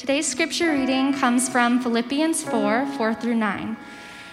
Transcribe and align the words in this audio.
Today's 0.00 0.26
scripture 0.26 0.72
reading 0.72 1.12
comes 1.12 1.50
from 1.50 1.82
Philippians 1.82 2.42
4 2.44 2.86
4 2.96 3.14
through 3.16 3.34
9. 3.34 3.76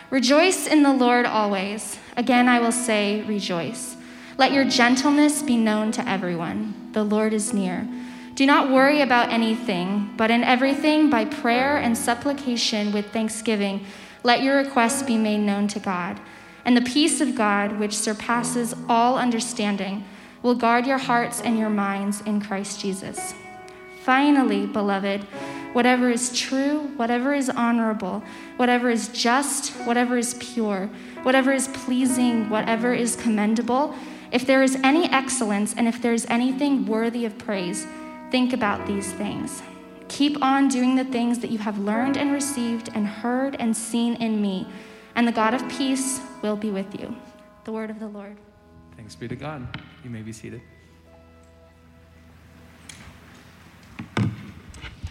Rejoice 0.10 0.66
in 0.66 0.82
the 0.82 0.94
Lord 0.94 1.26
always. 1.26 2.00
Again, 2.16 2.48
I 2.48 2.62
will 2.62 2.72
say, 2.72 3.22
rejoice. 3.24 3.98
Let 4.38 4.54
your 4.54 4.64
gentleness 4.64 5.44
be 5.44 5.58
known 5.58 5.92
to 5.92 6.08
everyone. 6.08 6.92
The 6.94 7.04
Lord 7.04 7.34
is 7.34 7.54
near. 7.54 7.86
Do 8.34 8.46
not 8.46 8.72
worry 8.72 9.02
about 9.02 9.34
anything, 9.34 10.14
but 10.16 10.32
in 10.32 10.42
everything, 10.42 11.10
by 11.10 11.26
prayer 11.26 11.76
and 11.76 11.98
supplication 11.98 12.94
with 12.94 13.12
thanksgiving, 13.12 13.86
let 14.24 14.44
your 14.44 14.56
requests 14.56 15.04
be 15.04 15.18
made 15.18 15.40
known 15.40 15.68
to 15.68 15.82
God. 15.82 16.18
And 16.64 16.78
the 16.78 16.90
peace 16.90 17.20
of 17.20 17.36
God, 17.36 17.78
which 17.78 17.94
surpasses 17.94 18.74
all 18.88 19.18
understanding, 19.18 20.06
will 20.42 20.56
guard 20.56 20.88
your 20.88 20.98
hearts 20.98 21.42
and 21.42 21.60
your 21.60 21.70
minds 21.70 22.22
in 22.22 22.40
Christ 22.40 22.80
Jesus. 22.80 23.34
Finally, 24.08 24.66
beloved, 24.66 25.22
whatever 25.74 26.10
is 26.10 26.26
true, 26.32 26.80
whatever 26.96 27.34
is 27.34 27.50
honorable, 27.50 28.24
whatever 28.56 28.90
is 28.90 29.10
just, 29.10 29.74
whatever 29.86 30.18
is 30.18 30.34
pure, 30.40 30.90
whatever 31.24 31.52
is 31.52 31.68
pleasing, 31.68 32.50
whatever 32.50 32.94
is 32.94 33.18
commendable, 33.18 33.94
if 34.32 34.48
there 34.48 34.64
is 34.64 34.76
any 34.84 35.06
excellence 35.12 35.76
and 35.76 35.88
if 35.88 36.02
there 36.02 36.14
is 36.14 36.26
anything 36.30 36.86
worthy 36.86 37.26
of 37.26 37.38
praise, 37.38 37.86
Think 38.30 38.52
about 38.52 38.86
these 38.86 39.14
things. 39.14 39.64
Keep 40.10 40.44
on 40.44 40.68
doing 40.68 40.96
the 40.96 41.06
things 41.06 41.40
that 41.40 41.50
you 41.50 41.60
have 41.60 41.80
learned 41.80 42.18
and 42.18 42.34
received 42.34 42.90
and 42.94 43.08
heard 43.08 43.56
and 43.56 43.76
seen 43.76 44.16
in 44.16 44.42
me, 44.42 44.68
and 45.16 45.26
the 45.26 45.32
God 45.32 45.54
of 45.54 45.68
peace 45.70 46.20
will 46.42 46.58
be 46.58 46.70
with 46.70 47.00
you. 47.00 47.16
The 47.64 47.72
word 47.72 47.90
of 47.90 48.00
the 48.00 48.08
Lord. 48.08 48.36
Thanks 48.98 49.16
be 49.16 49.30
to 49.30 49.36
God. 49.36 49.66
You 50.04 50.10
may 50.10 50.22
be 50.24 50.34
seated. 50.34 50.62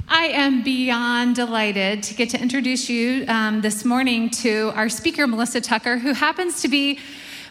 I 0.09 0.27
am 0.27 0.63
beyond 0.63 1.35
delighted 1.35 2.05
to 2.05 2.15
get 2.15 2.31
to 2.31 2.41
introduce 2.41 2.89
you 2.89 3.25
um, 3.27 3.61
this 3.61 3.85
morning 3.85 4.31
to 4.31 4.71
our 4.77 4.89
speaker, 4.89 5.27
Melissa 5.27 5.61
Tucker, 5.61 5.99
who 5.99 6.13
happens 6.13 6.63
to 6.63 6.69
be 6.69 7.01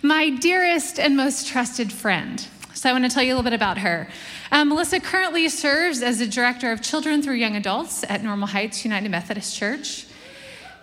my 0.02 0.30
dearest 0.30 0.98
and 0.98 1.18
most 1.18 1.48
trusted 1.48 1.92
friend. 1.92 2.48
So 2.74 2.90
I 2.90 2.94
want 2.94 3.04
to 3.04 3.10
tell 3.10 3.24
you 3.24 3.34
a 3.34 3.36
little 3.36 3.44
bit 3.44 3.54
about 3.54 3.80
her. 3.80 4.08
Um, 4.54 4.70
Melissa 4.70 5.02
currently 5.02 5.50
serves 5.50 6.02
as 6.02 6.20
the 6.20 6.28
director 6.28 6.72
of 6.72 6.82
children 6.82 7.22
through 7.22 7.36
young 7.36 7.58
adults 7.58 8.06
at 8.08 8.24
Normal 8.24 8.48
Heights 8.48 8.86
United 8.86 9.10
Methodist 9.10 9.54
Church. 9.58 10.06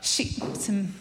She, 0.02 0.24
some 0.24 0.92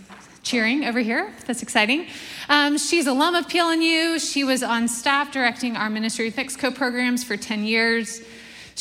cheering 0.42 0.86
over 0.86 1.00
here. 1.00 1.34
That's 1.48 1.64
exciting. 1.64 2.08
Um, 2.48 2.78
she's 2.78 3.08
alum 3.08 3.36
of 3.36 3.48
PLNU. 3.48 4.20
She 4.20 4.46
was 4.46 4.64
on 4.64 4.88
staff 4.88 5.34
directing 5.34 5.76
our 5.76 5.90
Ministry 5.90 6.30
of 6.30 6.38
Mexico 6.38 6.72
programs 6.72 7.26
for 7.26 7.36
10 7.36 7.66
years. 7.66 8.22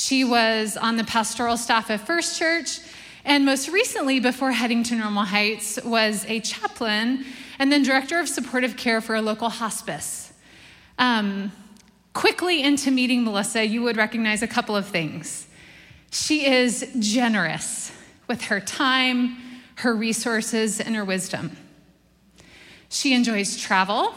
She 0.00 0.24
was 0.24 0.78
on 0.78 0.96
the 0.96 1.04
pastoral 1.04 1.58
staff 1.58 1.90
of 1.90 2.00
First 2.00 2.38
Church. 2.38 2.80
And 3.22 3.44
most 3.44 3.68
recently, 3.68 4.18
before 4.18 4.50
heading 4.50 4.82
to 4.84 4.94
Normal 4.94 5.24
Heights, 5.24 5.78
was 5.84 6.24
a 6.26 6.40
chaplain 6.40 7.26
and 7.58 7.70
then 7.70 7.82
director 7.82 8.18
of 8.18 8.26
supportive 8.26 8.78
care 8.78 9.02
for 9.02 9.14
a 9.14 9.20
local 9.20 9.50
hospice. 9.50 10.32
Um, 10.98 11.52
quickly 12.14 12.62
into 12.62 12.90
meeting 12.90 13.24
Melissa, 13.24 13.66
you 13.66 13.82
would 13.82 13.98
recognize 13.98 14.42
a 14.42 14.46
couple 14.46 14.74
of 14.74 14.86
things. 14.86 15.46
She 16.10 16.46
is 16.46 16.90
generous 16.98 17.92
with 18.26 18.44
her 18.44 18.58
time, 18.58 19.36
her 19.76 19.94
resources, 19.94 20.80
and 20.80 20.96
her 20.96 21.04
wisdom. 21.04 21.58
She 22.88 23.12
enjoys 23.12 23.60
travel, 23.60 24.14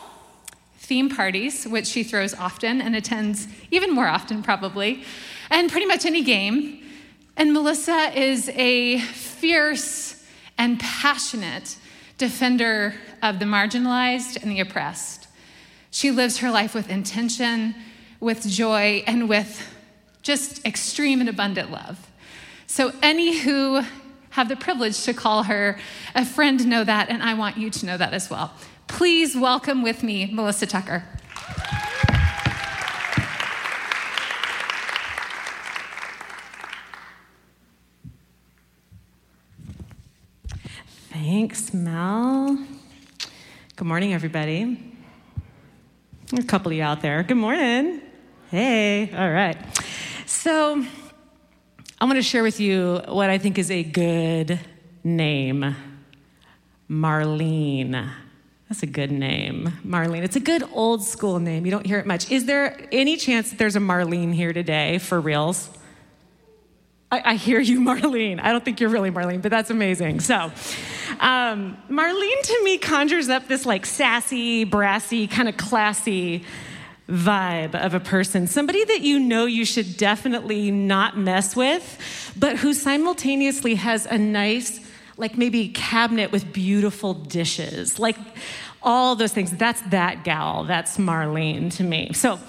theme 0.78 1.10
parties, 1.10 1.68
which 1.68 1.88
she 1.88 2.04
throws 2.04 2.34
often 2.34 2.80
and 2.80 2.96
attends 2.96 3.50
even 3.70 3.92
more 3.94 4.08
often, 4.08 4.44
probably, 4.44 5.04
and 5.54 5.72
pretty 5.72 5.86
much 5.86 6.06
any 6.06 6.24
game. 6.24 6.84
And 7.38 7.54
Melissa 7.54 8.12
is 8.20 8.50
a 8.50 9.00
fierce 9.00 10.26
and 10.58 10.80
passionate 10.80 11.78
defender 12.18 12.96
of 13.22 13.40
the 13.40 13.46
marginalized 13.46 14.42
and 14.42 14.52
the 14.52 14.60
oppressed. 14.60 15.28
She 15.92 16.10
lives 16.10 16.40
her 16.40 16.50
life 16.50 16.74
with 16.74 16.90
intention, 16.90 17.76
with 18.20 18.48
joy, 18.48 19.04
and 19.06 19.30
with 19.30 19.62
just 20.24 20.66
extreme 20.66 21.20
and 21.20 21.30
abundant 21.30 21.70
love. 21.70 22.10
So, 22.66 22.92
any 23.04 23.38
who 23.40 23.84
have 24.32 24.50
the 24.50 24.56
privilege 24.56 25.04
to 25.04 25.14
call 25.14 25.44
her 25.44 25.78
a 26.16 26.26
friend 26.26 26.66
know 26.68 26.84
that, 26.84 27.10
and 27.10 27.22
I 27.22 27.36
want 27.36 27.58
you 27.58 27.70
to 27.70 27.86
know 27.86 27.98
that 27.98 28.14
as 28.14 28.30
well. 28.30 28.54
Please 28.88 29.36
welcome 29.36 29.84
with 29.84 30.02
me 30.02 30.32
Melissa 30.34 30.66
Tucker. 30.66 31.04
Thanks, 41.36 41.74
Mel. 41.74 42.64
Good 43.76 43.88
morning, 43.88 44.14
everybody. 44.14 44.94
A 46.32 46.44
couple 46.44 46.72
of 46.72 46.78
you 46.78 46.84
out 46.84 47.02
there. 47.02 47.24
Good 47.24 47.38
morning. 47.38 48.02
Hey, 48.52 49.12
all 49.12 49.32
right. 49.32 49.58
So, 50.28 50.86
I 52.00 52.06
want 52.06 52.18
to 52.18 52.22
share 52.22 52.44
with 52.44 52.60
you 52.60 53.02
what 53.08 53.32
I 53.32 53.40
think 53.40 53.58
is 53.58 53.72
a 53.72 53.82
good 53.82 54.60
name 55.04 55.76
Marlene. 56.88 58.12
That's 58.70 58.84
a 58.84 58.88
good 58.88 59.12
name, 59.12 59.74
Marlene. 59.84 60.22
It's 60.22 60.36
a 60.36 60.40
good 60.40 60.64
old 60.72 61.04
school 61.04 61.40
name. 61.40 61.66
You 61.66 61.72
don't 61.72 61.88
hear 61.88 61.98
it 61.98 62.06
much. 62.06 62.30
Is 62.30 62.46
there 62.46 62.80
any 62.92 63.18
chance 63.18 63.50
that 63.50 63.58
there's 63.58 63.76
a 63.76 63.80
Marlene 63.80 64.36
here 64.36 64.54
today 64.54 65.00
for 65.00 65.20
reals? 65.20 65.72
I, 67.14 67.32
I 67.32 67.36
hear 67.36 67.60
you, 67.60 67.80
Marlene. 67.88 68.40
I 68.42 68.52
don't 68.52 68.66
think 68.66 68.80
you're 68.80 68.90
really 68.90 69.12
Marlene, 69.12 69.42
but 69.42 69.52
that's 69.52 69.70
amazing. 69.70 70.20
So, 70.20 70.52
um, 71.20 71.78
Marlene 71.90 72.42
to 72.42 72.62
me 72.64 72.80
conjures 72.80 73.30
up 73.30 73.48
this 73.48 73.66
like 73.66 73.86
sassy, 73.86 74.64
brassy, 74.64 75.28
kind 75.28 75.48
of 75.48 75.56
classy 75.56 76.44
vibe 77.08 77.76
of 77.76 77.94
a 77.94 78.00
person. 78.00 78.48
Somebody 78.48 78.84
that 78.86 79.02
you 79.02 79.20
know 79.20 79.46
you 79.46 79.64
should 79.64 79.96
definitely 79.98 80.72
not 80.72 81.16
mess 81.16 81.56
with, 81.56 82.34
but 82.36 82.58
who 82.58 82.74
simultaneously 82.74 83.76
has 83.76 84.08
a 84.08 84.18
nice, 84.18 84.80
like 85.16 85.38
maybe 85.38 85.70
cabinet 85.70 86.32
with 86.32 86.52
beautiful 86.52 87.14
dishes. 87.14 88.00
Like 88.00 88.18
all 88.82 89.16
those 89.16 89.34
things. 89.34 89.52
That's 89.52 89.82
that 89.92 90.24
gal. 90.24 90.64
That's 90.64 90.98
Marlene 90.98 91.72
to 91.76 91.84
me. 91.84 92.12
So 92.14 92.40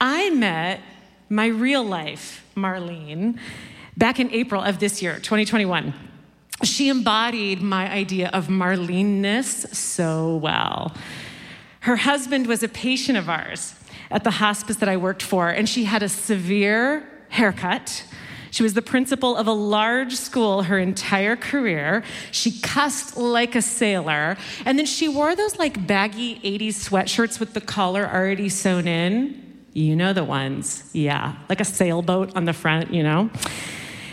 I 0.00 0.30
met 0.30 0.80
my 1.28 1.46
real 1.46 1.84
life 1.84 2.44
Marlene 2.56 3.38
back 3.96 4.20
in 4.20 4.30
April 4.32 4.62
of 4.62 4.78
this 4.78 5.02
year, 5.02 5.14
2021 5.14 5.94
she 6.62 6.88
embodied 6.88 7.62
my 7.62 7.90
idea 7.90 8.28
of 8.32 8.48
Marlene-ness 8.48 9.76
so 9.76 10.36
well. 10.36 10.94
Her 11.80 11.96
husband 11.96 12.46
was 12.46 12.62
a 12.62 12.68
patient 12.68 13.16
of 13.16 13.28
ours 13.30 13.74
at 14.10 14.24
the 14.24 14.30
hospice 14.30 14.76
that 14.76 14.88
I 14.88 14.96
worked 14.96 15.22
for, 15.22 15.48
and 15.48 15.68
she 15.68 15.84
had 15.84 16.02
a 16.02 16.08
severe 16.08 17.08
haircut. 17.30 18.04
She 18.50 18.62
was 18.62 18.74
the 18.74 18.82
principal 18.82 19.36
of 19.36 19.46
a 19.46 19.52
large 19.52 20.14
school 20.14 20.64
her 20.64 20.78
entire 20.78 21.36
career. 21.36 22.02
She 22.32 22.60
cussed 22.60 23.16
like 23.16 23.54
a 23.54 23.62
sailor. 23.62 24.36
And 24.66 24.76
then 24.76 24.86
she 24.86 25.08
wore 25.08 25.36
those 25.36 25.56
like 25.56 25.86
baggy 25.86 26.40
80s 26.40 26.88
sweatshirts 26.88 27.38
with 27.38 27.54
the 27.54 27.60
collar 27.60 28.06
already 28.06 28.48
sewn 28.48 28.88
in. 28.88 29.62
You 29.72 29.94
know 29.94 30.12
the 30.12 30.24
ones. 30.24 30.90
Yeah, 30.92 31.36
like 31.48 31.60
a 31.60 31.64
sailboat 31.64 32.34
on 32.34 32.44
the 32.44 32.52
front, 32.52 32.92
you 32.92 33.04
know. 33.04 33.30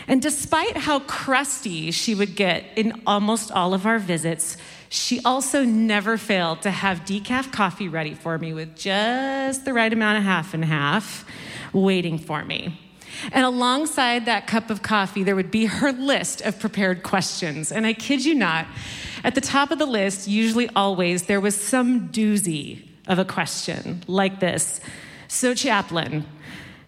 And 0.08 0.22
despite 0.22 0.76
how 0.76 1.00
crusty 1.00 1.90
she 1.90 2.14
would 2.14 2.34
get 2.34 2.64
in 2.76 3.02
almost 3.06 3.52
all 3.52 3.74
of 3.74 3.86
our 3.86 3.98
visits, 3.98 4.56
she 4.88 5.20
also 5.22 5.64
never 5.64 6.16
failed 6.16 6.62
to 6.62 6.70
have 6.70 7.00
decaf 7.00 7.52
coffee 7.52 7.88
ready 7.88 8.14
for 8.14 8.38
me 8.38 8.54
with 8.54 8.74
just 8.74 9.66
the 9.66 9.74
right 9.74 9.92
amount 9.92 10.16
of 10.18 10.24
half 10.24 10.54
and 10.54 10.64
half 10.64 11.26
waiting 11.74 12.18
for 12.18 12.42
me. 12.44 12.80
And 13.32 13.44
alongside 13.44 14.26
that 14.26 14.46
cup 14.46 14.70
of 14.70 14.82
coffee, 14.82 15.24
there 15.24 15.36
would 15.36 15.50
be 15.50 15.66
her 15.66 15.92
list 15.92 16.40
of 16.40 16.58
prepared 16.58 17.02
questions. 17.02 17.70
And 17.70 17.86
I 17.86 17.92
kid 17.92 18.24
you 18.24 18.34
not, 18.34 18.66
at 19.24 19.34
the 19.34 19.40
top 19.40 19.70
of 19.70 19.78
the 19.78 19.86
list, 19.86 20.28
usually 20.28 20.68
always, 20.74 21.24
there 21.24 21.40
was 21.40 21.54
some 21.54 22.08
doozy 22.08 22.86
of 23.06 23.18
a 23.18 23.24
question 23.24 24.04
like 24.06 24.40
this 24.40 24.80
So, 25.26 25.54
chaplain, 25.54 26.24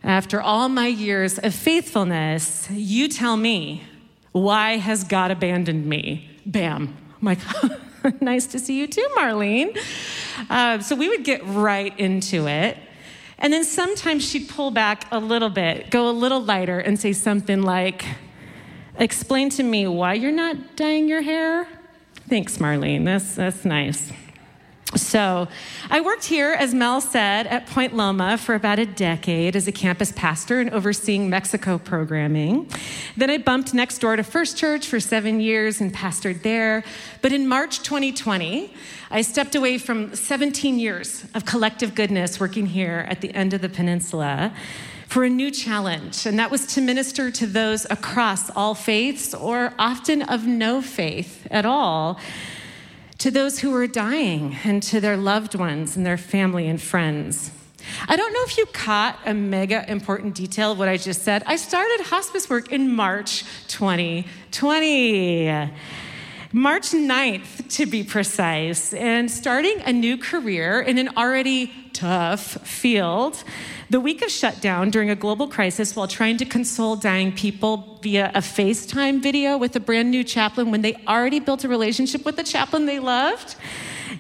after 0.02 0.41
all 0.41 0.69
my 0.69 0.87
years 0.87 1.38
of 1.38 1.55
faithfulness, 1.55 2.69
you 2.70 3.08
tell 3.08 3.37
me, 3.37 3.85
why 4.32 4.76
has 4.76 5.05
God 5.05 5.31
abandoned 5.31 5.87
me? 5.87 6.31
Bam. 6.47 6.97
I'm 7.20 7.25
like, 7.25 7.38
nice 8.20 8.47
to 8.47 8.58
see 8.58 8.79
you 8.79 8.87
too, 8.87 9.06
Marlene. 9.17 9.79
Uh, 10.49 10.81
so 10.81 10.97
we 10.97 11.08
would 11.08 11.25
get 11.25 11.43
right 11.44 11.97
into 11.99 12.47
it. 12.49 12.79
And 13.38 13.52
then 13.52 13.64
sometimes 13.64 14.26
she'd 14.29 14.49
pull 14.49 14.70
back 14.70 15.06
a 15.11 15.19
little 15.19 15.50
bit, 15.50 15.91
go 15.91 16.08
a 16.08 16.12
little 16.12 16.43
lighter, 16.43 16.79
and 16.79 16.99
say 16.99 17.12
something 17.12 17.62
like, 17.62 18.05
Explain 18.99 19.49
to 19.50 19.62
me 19.62 19.87
why 19.87 20.12
you're 20.12 20.31
not 20.31 20.76
dyeing 20.76 21.08
your 21.08 21.23
hair? 21.23 21.67
Thanks, 22.29 22.58
Marlene. 22.58 23.06
That's, 23.06 23.35
that's 23.35 23.64
nice. 23.64 24.12
So, 24.97 25.47
I 25.89 26.01
worked 26.01 26.25
here, 26.25 26.51
as 26.53 26.75
Mel 26.75 27.01
said, 27.01 27.47
at 27.47 27.67
Point 27.67 27.95
Loma 27.95 28.37
for 28.37 28.57
about 28.57 28.81
a 28.81 28.87
decade 28.87 29.55
as 29.55 29.69
a 29.69 29.73
campus 29.73 30.11
pastor 30.17 30.59
and 30.59 30.69
overseeing 30.71 31.31
Mexico 31.31 31.79
programming. 31.79 32.69
Then 33.17 33.31
I 33.31 33.39
bumped 33.39 33.73
next 33.73 33.99
door 33.99 34.17
to 34.17 34.25
First 34.25 34.57
Church 34.57 34.89
for 34.89 34.99
seven 34.99 35.41
years 35.41 35.81
and 35.81 35.95
pastored 35.95 36.43
there. 36.43 36.83
But 37.23 37.33
in 37.33 37.47
March 37.47 37.85
2020, 37.85 38.75
I 39.13 39.23
stepped 39.23 39.55
away 39.55 39.79
from 39.79 40.13
17 40.13 40.81
years 40.81 41.25
of 41.35 41.45
collective 41.45 41.95
goodness 41.95 42.41
working 42.41 42.67
here 42.67 43.07
at 43.09 43.21
the 43.21 43.33
end 43.33 43.55
of 43.55 43.61
the 43.61 43.69
peninsula 43.69 44.53
for 45.07 45.23
a 45.23 45.31
new 45.31 45.53
challenge, 45.53 46.27
and 46.27 46.39
that 46.39 46.51
was 46.51 46.67
to 46.67 46.81
minister 46.81 47.31
to 47.33 47.47
those 47.47 47.85
across 47.91 48.51
all 48.51 48.75
faiths 48.75 49.35
or 49.35 49.73
often 49.79 50.23
of 50.23 50.47
no 50.47 50.83
faith 50.83 51.47
at 51.51 51.65
all 51.65 52.19
to 53.21 53.31
those 53.31 53.61
who 53.61 53.71
were 53.71 53.87
dying 53.87 54.57
and 54.65 54.83
to 54.83 54.99
their 54.99 55.17
loved 55.17 55.55
ones 55.55 55.97
and 55.97 56.07
their 56.07 56.17
family 56.17 56.67
and 56.67 56.81
friends. 56.81 57.51
I 58.09 58.17
don't 58.17 58.33
know 58.33 58.43
if 58.45 58.57
you 58.57 58.65
caught 58.67 59.19
a 59.27 59.35
mega 59.35 59.85
important 59.91 60.35
detail 60.35 60.73
of 60.73 60.79
what 60.79 60.89
I 60.89 60.97
just 60.97 61.23
said. 61.23 61.43
I 61.47 61.57
started 61.57 62.01
hospice 62.05 62.49
work 62.49 62.73
in 62.73 62.91
March 62.91 63.45
2020. 63.69 65.71
March 66.53 66.91
9th, 66.91 67.77
to 67.77 67.87
be 67.87 68.03
precise, 68.03 68.93
and 68.95 69.31
starting 69.31 69.81
a 69.83 69.93
new 69.93 70.19
career 70.19 70.81
in 70.81 70.99
an 70.99 71.11
already 71.17 71.73
tough 71.93 72.67
field. 72.67 73.43
The 73.91 74.01
week 74.01 74.23
of 74.23 74.31
shutdown 74.31 74.91
during 74.91 75.11
a 75.11 75.17
global 75.17 75.49
crisis 75.49 75.97
while 75.97 76.07
trying 76.07 76.37
to 76.39 76.45
console 76.45 76.97
dying 76.97 77.33
people 77.33 77.99
via 78.03 78.31
a 78.35 78.41
FaceTime 78.41 79.23
video 79.23 79.59
with 79.59 79.75
a 79.77 79.81
brand 79.81 80.11
new 80.11 80.23
chaplain 80.23 80.71
when 80.71 80.83
they 80.83 80.95
already 81.09 81.41
built 81.41 81.65
a 81.65 81.69
relationship 81.69 82.25
with 82.25 82.37
the 82.37 82.45
chaplain 82.45 82.87
they 82.87 82.99
loved. 83.01 83.57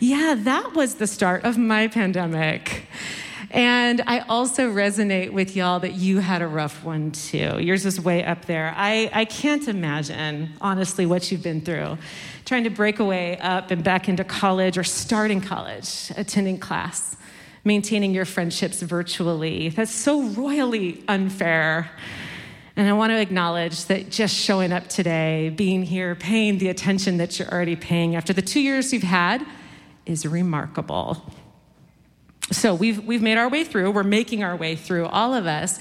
Yeah, 0.00 0.34
that 0.38 0.74
was 0.74 0.96
the 0.96 1.06
start 1.06 1.44
of 1.44 1.58
my 1.58 1.88
pandemic. 1.88 2.86
And 3.50 4.00
I 4.06 4.20
also 4.20 4.70
resonate 4.70 5.32
with 5.32 5.56
y'all 5.56 5.80
that 5.80 5.94
you 5.94 6.20
had 6.20 6.40
a 6.40 6.46
rough 6.46 6.84
one 6.84 7.10
too. 7.10 7.58
Yours 7.60 7.84
is 7.84 8.00
way 8.00 8.24
up 8.24 8.44
there. 8.44 8.72
I, 8.76 9.10
I 9.12 9.24
can't 9.24 9.66
imagine, 9.66 10.50
honestly, 10.60 11.04
what 11.04 11.30
you've 11.32 11.42
been 11.42 11.60
through. 11.60 11.98
Trying 12.44 12.64
to 12.64 12.70
break 12.70 13.00
away 13.00 13.38
up 13.38 13.72
and 13.72 13.82
back 13.82 14.08
into 14.08 14.22
college 14.22 14.78
or 14.78 14.84
starting 14.84 15.40
college, 15.40 16.12
attending 16.16 16.58
class, 16.58 17.16
maintaining 17.64 18.14
your 18.14 18.24
friendships 18.24 18.80
virtually. 18.82 19.68
That's 19.68 19.94
so 19.94 20.22
royally 20.22 21.02
unfair. 21.08 21.90
And 22.76 22.88
I 22.88 22.92
want 22.92 23.10
to 23.10 23.20
acknowledge 23.20 23.84
that 23.86 24.10
just 24.10 24.34
showing 24.34 24.72
up 24.72 24.88
today, 24.88 25.50
being 25.50 25.82
here, 25.82 26.14
paying 26.14 26.58
the 26.58 26.68
attention 26.68 27.18
that 27.18 27.38
you're 27.38 27.48
already 27.48 27.76
paying 27.76 28.16
after 28.16 28.32
the 28.32 28.42
two 28.42 28.60
years 28.60 28.92
you've 28.92 29.02
had 29.02 29.44
is 30.06 30.24
remarkable. 30.24 31.22
So 32.52 32.74
we've, 32.74 33.04
we've 33.04 33.22
made 33.22 33.38
our 33.38 33.48
way 33.48 33.64
through, 33.64 33.90
we're 33.90 34.02
making 34.02 34.42
our 34.42 34.56
way 34.56 34.76
through, 34.76 35.06
all 35.06 35.34
of 35.34 35.46
us. 35.46 35.78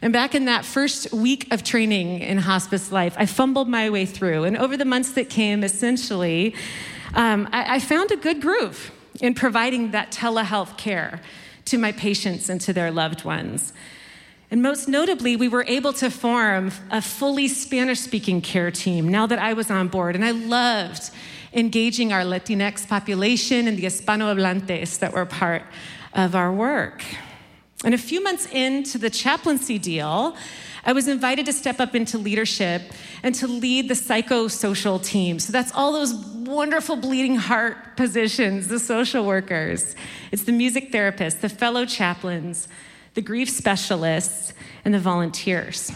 And 0.00 0.12
back 0.12 0.34
in 0.34 0.46
that 0.46 0.64
first 0.64 1.12
week 1.12 1.52
of 1.52 1.62
training 1.62 2.20
in 2.20 2.38
hospice 2.38 2.90
life, 2.90 3.14
I 3.18 3.26
fumbled 3.26 3.68
my 3.68 3.88
way 3.88 4.04
through. 4.04 4.44
And 4.44 4.56
over 4.56 4.76
the 4.76 4.84
months 4.84 5.12
that 5.12 5.30
came, 5.30 5.62
essentially, 5.62 6.56
um, 7.14 7.48
I, 7.52 7.76
I 7.76 7.78
found 7.78 8.10
a 8.10 8.16
good 8.16 8.40
groove 8.40 8.90
in 9.22 9.32
providing 9.32 9.92
that 9.92 10.12
telehealth 10.12 10.76
care 10.76 11.20
to 11.64 11.78
my 11.78 11.92
patients 11.92 12.50
and 12.50 12.60
to 12.60 12.72
their 12.74 12.90
loved 12.90 13.24
ones. 13.24 13.72
And 14.50 14.60
most 14.60 14.88
notably, 14.88 15.36
we 15.36 15.48
were 15.48 15.64
able 15.66 15.94
to 15.94 16.10
form 16.10 16.72
a 16.90 17.00
fully 17.00 17.48
Spanish 17.48 18.00
speaking 18.00 18.42
care 18.42 18.70
team 18.70 19.08
now 19.08 19.26
that 19.26 19.38
I 19.38 19.54
was 19.54 19.70
on 19.70 19.88
board. 19.88 20.14
And 20.14 20.22
I 20.22 20.32
loved 20.32 21.10
engaging 21.54 22.12
our 22.12 22.22
Latinx 22.22 22.86
population 22.86 23.66
and 23.68 23.78
the 23.78 23.84
Hispanohablantes 23.84 24.98
that 24.98 25.14
were 25.14 25.24
part 25.24 25.62
of 26.12 26.34
our 26.34 26.52
work. 26.52 27.02
And 27.84 27.94
a 27.94 27.98
few 27.98 28.22
months 28.22 28.46
into 28.46 28.98
the 28.98 29.10
chaplaincy 29.10 29.78
deal, 29.78 30.36
I 30.84 30.92
was 30.92 31.08
invited 31.08 31.46
to 31.46 31.52
step 31.52 31.80
up 31.80 31.94
into 31.94 32.18
leadership 32.18 32.82
and 33.22 33.34
to 33.36 33.46
lead 33.46 33.88
the 33.88 33.94
psychosocial 33.94 35.02
team. 35.02 35.38
So 35.38 35.52
that's 35.52 35.72
all 35.72 35.92
those 35.92 36.14
wonderful 36.14 36.96
bleeding 36.96 37.36
heart 37.36 37.76
positions, 37.96 38.68
the 38.68 38.78
social 38.78 39.24
workers. 39.24 39.94
It's 40.32 40.44
the 40.44 40.52
music 40.52 40.92
therapists, 40.92 41.40
the 41.40 41.48
fellow 41.48 41.84
chaplains, 41.86 42.68
the 43.14 43.22
grief 43.22 43.48
specialists, 43.48 44.52
and 44.84 44.92
the 44.92 44.98
volunteers. 44.98 45.92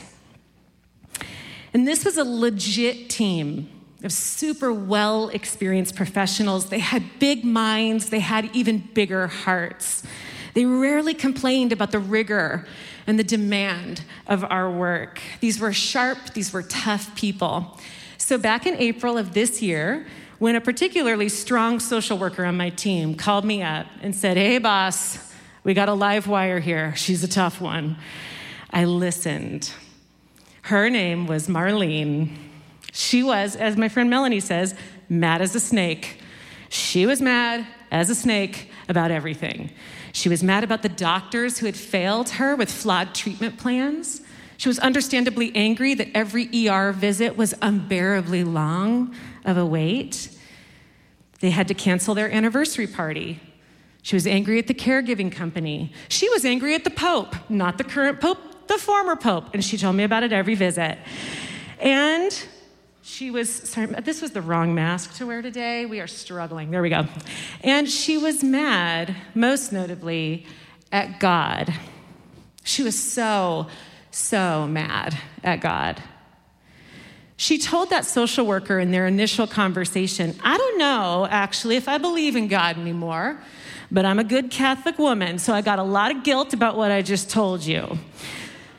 And 1.74 1.86
this 1.86 2.04
was 2.04 2.16
a 2.16 2.24
legit 2.24 3.10
team 3.10 3.68
of 4.04 4.12
super 4.12 4.72
well 4.72 5.28
experienced 5.30 5.96
professionals. 5.96 6.66
They 6.66 6.78
had 6.78 7.02
big 7.18 7.44
minds, 7.44 8.10
they 8.10 8.20
had 8.20 8.54
even 8.54 8.88
bigger 8.94 9.26
hearts. 9.26 10.02
They 10.56 10.64
rarely 10.64 11.12
complained 11.12 11.70
about 11.70 11.91
the 11.91 11.99
rigor 11.99 12.67
and 13.06 13.19
the 13.19 13.25
demand 13.25 14.00
of 14.26 14.43
our 14.43 14.70
work. 14.70 15.20
These 15.41 15.61
were 15.61 15.75
sharp, 15.75 16.32
these 16.32 16.50
were 16.50 16.62
tough 16.62 17.14
people. 17.14 17.79
So, 18.17 18.38
back 18.38 18.64
in 18.64 18.75
April 18.76 19.19
of 19.19 19.35
this 19.35 19.61
year, 19.61 20.06
when 20.38 20.56
a 20.56 20.62
particularly 20.62 21.29
strong 21.29 21.79
social 21.79 22.17
worker 22.17 22.47
on 22.47 22.56
my 22.56 22.70
team 22.70 23.17
called 23.17 23.44
me 23.44 23.62
up 23.62 23.87
and 24.00 24.17
said, 24.17 24.38
Hey, 24.38 24.56
boss, 24.56 25.19
we 25.62 25.75
got 25.75 25.91
a 25.91 25.93
live 25.93 26.26
wire 26.26 26.58
here. 26.58 26.97
She's 26.97 27.23
a 27.23 27.29
tough 27.29 27.61
one. 27.61 27.99
I 28.70 28.87
listened. 28.87 29.70
Her 30.62 30.88
name 30.88 31.26
was 31.26 31.49
Marlene. 31.49 32.35
She 32.94 33.23
was, 33.23 33.56
as 33.56 33.76
my 33.76 33.91
friend 33.91 34.08
Melanie 34.08 34.41
says, 34.41 34.75
mad 35.11 35.43
as 35.43 35.55
a 35.55 35.61
snake. 35.61 36.19
She 36.70 37.05
was 37.05 37.20
mad 37.20 37.67
as 37.90 38.10
a 38.10 38.14
snake 38.14 38.70
about 38.88 39.10
everything. 39.10 39.70
She 40.12 40.28
was 40.28 40.42
mad 40.42 40.64
about 40.64 40.82
the 40.82 40.88
doctors 40.88 41.58
who 41.58 41.66
had 41.66 41.76
failed 41.76 42.30
her 42.30 42.56
with 42.56 42.70
flawed 42.70 43.14
treatment 43.14 43.58
plans. 43.58 44.22
She 44.56 44.68
was 44.68 44.78
understandably 44.78 45.54
angry 45.54 45.94
that 45.94 46.08
every 46.14 46.48
ER 46.68 46.92
visit 46.92 47.36
was 47.36 47.54
unbearably 47.60 48.44
long 48.44 49.14
of 49.44 49.56
a 49.56 49.66
wait. 49.66 50.30
They 51.40 51.50
had 51.50 51.68
to 51.68 51.74
cancel 51.74 52.14
their 52.14 52.30
anniversary 52.30 52.86
party. 52.86 53.40
She 54.02 54.16
was 54.16 54.26
angry 54.26 54.58
at 54.58 54.68
the 54.68 54.74
caregiving 54.74 55.30
company. 55.30 55.92
She 56.08 56.28
was 56.30 56.44
angry 56.44 56.74
at 56.74 56.84
the 56.84 56.90
Pope, 56.90 57.34
not 57.50 57.76
the 57.76 57.84
current 57.84 58.20
Pope, 58.20 58.38
the 58.68 58.78
former 58.78 59.16
Pope. 59.16 59.52
And 59.52 59.64
she 59.64 59.76
told 59.76 59.96
me 59.96 60.04
about 60.04 60.22
it 60.22 60.32
every 60.32 60.54
visit. 60.54 60.98
And 61.80 62.46
she 63.06 63.31
was, 63.31 63.49
sorry, 63.49 63.87
this 63.87 64.20
was 64.20 64.32
the 64.32 64.43
wrong 64.43 64.75
mask 64.75 65.14
to 65.19 65.26
wear 65.26 65.41
today. 65.41 65.87
We 65.87 66.00
are 66.00 66.08
struggling. 66.08 66.73
There 66.73 66.82
we 66.82 66.91
go. 66.91 67.06
And 67.62 67.88
she 67.88 68.19
was 68.19 68.43
mad, 68.43 69.14
most 69.32 69.73
notably, 69.73 70.44
at 70.91 71.20
God. 71.20 71.73
She 72.64 72.82
was 72.82 72.99
so, 72.99 73.69
so 74.11 74.67
mad 74.67 75.17
at 75.44 75.61
God. 75.61 76.03
She 77.37 77.58
told 77.58 77.91
that 77.91 78.05
social 78.05 78.44
worker 78.44 78.81
in 78.81 78.91
their 78.91 79.06
initial 79.06 79.46
conversation, 79.46 80.34
I 80.43 80.58
don't 80.58 80.77
know 80.77 81.29
actually 81.31 81.77
if 81.77 81.89
I 81.89 81.98
believe 81.98 82.34
in 82.34 82.48
God 82.48 82.77
anymore, 82.77 83.41
but 83.89 84.05
I'm 84.05 84.19
a 84.19 84.25
good 84.25 84.51
Catholic 84.51 84.98
woman, 84.98 85.39
so 85.39 85.55
I 85.55 85.60
got 85.60 85.79
a 85.79 85.84
lot 85.84 86.10
of 86.10 86.25
guilt 86.25 86.53
about 86.53 86.77
what 86.77 86.91
I 86.91 87.03
just 87.03 87.31
told 87.31 87.63
you. 87.63 88.01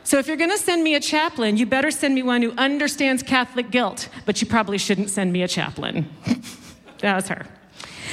So 0.07 0.19
if 0.19 0.27
you're 0.29 0.37
going 0.37 0.51
to 0.51 0.57
send 0.57 0.85
me 0.85 0.95
a 0.95 1.01
chaplain, 1.01 1.57
you 1.57 1.65
better 1.65 1.91
send 1.91 2.15
me 2.15 2.23
one 2.23 2.41
who 2.41 2.53
understands 2.53 3.21
Catholic 3.21 3.71
guilt, 3.71 4.07
but 4.25 4.39
you 4.39 4.47
probably 4.47 4.77
shouldn't 4.77 5.09
send 5.09 5.33
me 5.33 5.43
a 5.43 5.49
chaplain. 5.49 6.09
that 6.99 7.13
was 7.13 7.27
her. 7.27 7.45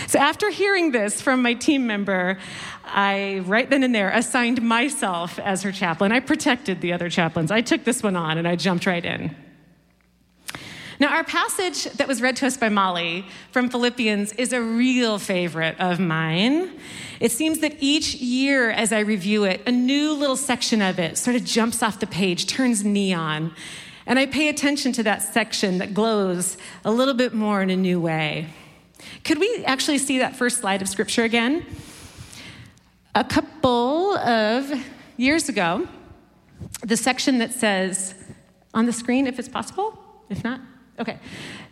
So 0.08 0.18
after 0.18 0.50
hearing 0.50 0.90
this 0.90 1.20
from 1.20 1.40
my 1.40 1.54
team 1.54 1.86
member, 1.86 2.36
I 2.84 3.42
right 3.44 3.70
then 3.70 3.84
and 3.84 3.94
there 3.94 4.10
assigned 4.10 4.60
myself 4.60 5.38
as 5.38 5.62
her 5.62 5.70
chaplain. 5.70 6.10
I 6.10 6.18
protected 6.18 6.80
the 6.80 6.92
other 6.92 7.08
chaplains. 7.08 7.52
I 7.52 7.60
took 7.60 7.84
this 7.84 8.02
one 8.02 8.16
on 8.16 8.38
and 8.38 8.48
I 8.48 8.56
jumped 8.56 8.86
right 8.86 9.04
in. 9.04 9.36
Now, 11.00 11.08
our 11.14 11.24
passage 11.24 11.84
that 11.84 12.06
was 12.06 12.22
read 12.22 12.36
to 12.36 12.46
us 12.46 12.56
by 12.56 12.68
Molly 12.68 13.26
from 13.50 13.68
Philippians 13.68 14.32
is 14.34 14.52
a 14.52 14.62
real 14.62 15.18
favorite 15.18 15.78
of 15.80 15.98
mine. 15.98 16.78
It 17.18 17.32
seems 17.32 17.58
that 17.60 17.76
each 17.80 18.14
year 18.14 18.70
as 18.70 18.92
I 18.92 19.00
review 19.00 19.44
it, 19.44 19.60
a 19.66 19.72
new 19.72 20.12
little 20.12 20.36
section 20.36 20.80
of 20.80 20.98
it 20.98 21.18
sort 21.18 21.34
of 21.36 21.44
jumps 21.44 21.82
off 21.82 21.98
the 21.98 22.06
page, 22.06 22.46
turns 22.46 22.84
neon. 22.84 23.52
And 24.06 24.18
I 24.18 24.26
pay 24.26 24.48
attention 24.48 24.92
to 24.92 25.02
that 25.02 25.22
section 25.22 25.78
that 25.78 25.94
glows 25.94 26.56
a 26.84 26.92
little 26.92 27.14
bit 27.14 27.34
more 27.34 27.60
in 27.60 27.70
a 27.70 27.76
new 27.76 28.00
way. 28.00 28.48
Could 29.24 29.38
we 29.38 29.64
actually 29.64 29.98
see 29.98 30.18
that 30.18 30.36
first 30.36 30.58
slide 30.58 30.80
of 30.80 30.88
scripture 30.88 31.24
again? 31.24 31.66
A 33.14 33.24
couple 33.24 34.16
of 34.16 34.72
years 35.16 35.48
ago, 35.48 35.88
the 36.82 36.96
section 36.96 37.38
that 37.38 37.52
says, 37.52 38.14
on 38.72 38.86
the 38.86 38.92
screen 38.92 39.26
if 39.26 39.38
it's 39.38 39.48
possible, 39.48 39.98
if 40.28 40.44
not, 40.44 40.60
Okay. 40.98 41.18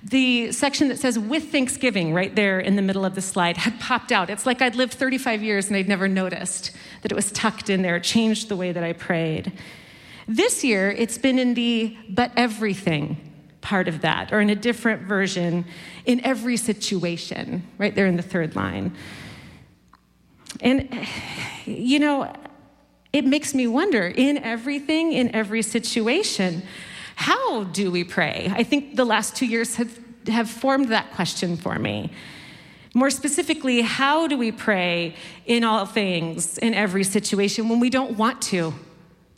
The 0.02 0.50
section 0.50 0.88
that 0.88 0.98
says 0.98 1.16
with 1.18 1.52
Thanksgiving 1.52 2.12
right 2.12 2.34
there 2.34 2.58
in 2.58 2.74
the 2.74 2.82
middle 2.82 3.04
of 3.04 3.14
the 3.14 3.20
slide 3.20 3.56
had 3.56 3.78
popped 3.78 4.10
out. 4.10 4.30
It's 4.30 4.46
like 4.46 4.60
I'd 4.60 4.74
lived 4.74 4.94
35 4.94 5.42
years 5.42 5.68
and 5.68 5.76
I'd 5.76 5.88
never 5.88 6.08
noticed 6.08 6.72
that 7.02 7.12
it 7.12 7.14
was 7.14 7.30
tucked 7.30 7.70
in 7.70 7.82
there, 7.82 7.96
it 7.96 8.02
changed 8.02 8.48
the 8.48 8.56
way 8.56 8.72
that 8.72 8.82
I 8.82 8.92
prayed. 8.92 9.52
This 10.26 10.64
year, 10.64 10.90
it's 10.90 11.18
been 11.18 11.38
in 11.38 11.54
the 11.54 11.96
but 12.08 12.32
everything 12.36 13.16
part 13.60 13.86
of 13.86 14.00
that, 14.00 14.32
or 14.32 14.40
in 14.40 14.50
a 14.50 14.56
different 14.56 15.02
version, 15.02 15.64
in 16.04 16.24
every 16.24 16.56
situation, 16.56 17.62
right 17.78 17.94
there 17.94 18.06
in 18.06 18.16
the 18.16 18.22
third 18.22 18.56
line. 18.56 18.92
And, 20.60 21.06
you 21.64 22.00
know, 22.00 22.32
it 23.12 23.24
makes 23.24 23.54
me 23.54 23.66
wonder 23.68 24.06
in 24.08 24.38
everything, 24.38 25.12
in 25.12 25.32
every 25.34 25.62
situation, 25.62 26.62
how 27.22 27.62
do 27.62 27.92
we 27.92 28.02
pray? 28.02 28.52
I 28.52 28.64
think 28.64 28.96
the 28.96 29.04
last 29.04 29.36
two 29.36 29.46
years 29.46 29.76
have, 29.76 29.96
have 30.26 30.50
formed 30.50 30.88
that 30.88 31.12
question 31.12 31.56
for 31.56 31.78
me. 31.78 32.10
More 32.94 33.10
specifically, 33.10 33.80
how 33.80 34.26
do 34.26 34.36
we 34.36 34.50
pray 34.50 35.14
in 35.46 35.62
all 35.62 35.86
things, 35.86 36.58
in 36.58 36.74
every 36.74 37.04
situation, 37.04 37.68
when 37.68 37.78
we 37.78 37.90
don't 37.90 38.18
want 38.18 38.42
to 38.42 38.74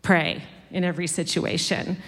pray 0.01 0.43
in 0.71 0.83
every 0.83 1.07
situation? 1.07 1.99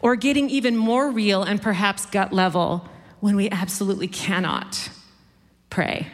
Or 0.00 0.16
getting 0.16 0.50
even 0.50 0.76
more 0.76 1.08
real 1.08 1.44
and 1.44 1.62
perhaps 1.62 2.04
gut 2.04 2.32
level 2.32 2.88
when 3.20 3.36
we 3.36 3.48
absolutely 3.48 4.08
cannot 4.08 4.90
pray. 5.70 6.08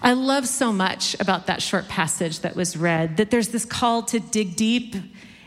I 0.00 0.14
love 0.14 0.48
so 0.48 0.72
much 0.72 1.20
about 1.20 1.48
that 1.48 1.60
short 1.60 1.86
passage 1.86 2.40
that 2.40 2.56
was 2.56 2.78
read 2.78 3.18
that 3.18 3.30
there's 3.30 3.48
this 3.48 3.66
call 3.66 4.04
to 4.04 4.20
dig 4.20 4.56
deep 4.56 4.96